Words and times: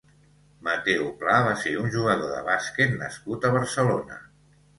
Mateu 0.67 1.03
Pla 1.19 1.35
va 1.47 1.51
ser 1.63 1.73
un 1.81 1.91
jugador 1.97 2.33
de 2.37 2.41
bàsquet 2.49 2.97
nascut 3.03 3.47
a 3.47 3.53
Barcelona. 3.59 4.21